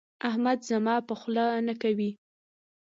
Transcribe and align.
احمد 0.29 0.59
زما 0.69 0.95
په 1.07 1.13
خوله 1.19 1.45
نه 1.67 1.73
کوي. 1.81 2.11